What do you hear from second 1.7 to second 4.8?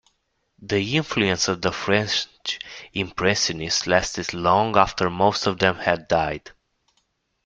French Impressionists lasted long